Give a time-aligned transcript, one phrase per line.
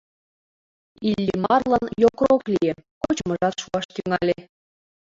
[1.09, 4.37] Иллимарлан йокрок лие, кочмыжат шуаш тӱҥале.